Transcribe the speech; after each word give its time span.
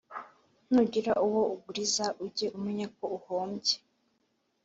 nugira 0.71 1.13
uwo 1.25 1.41
uguriza, 1.55 2.05
ujye 2.25 2.47
umenya 2.57 2.87
ko 2.97 3.03
uhombye 3.17 3.75